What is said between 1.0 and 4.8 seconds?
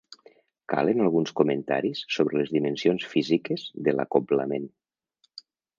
alguns comentaris sobre les dimensions físiques de l'acoblament.